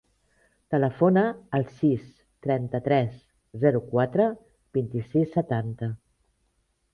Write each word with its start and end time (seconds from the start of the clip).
Telefona 0.75 1.23
al 1.57 1.65
sis, 1.81 2.07
trenta-tres, 2.45 3.19
zero, 3.65 3.83
quatre, 3.93 4.27
vint-i-sis, 4.79 5.31
setanta. 5.37 5.93